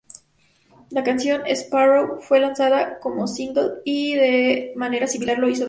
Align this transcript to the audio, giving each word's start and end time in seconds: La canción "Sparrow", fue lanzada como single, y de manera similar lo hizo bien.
La 0.89 1.03
canción 1.03 1.43
"Sparrow", 1.45 2.19
fue 2.21 2.39
lanzada 2.39 2.97
como 2.97 3.27
single, 3.27 3.81
y 3.85 4.15
de 4.15 4.73
manera 4.75 5.05
similar 5.05 5.37
lo 5.37 5.47
hizo 5.47 5.53
bien. 5.59 5.59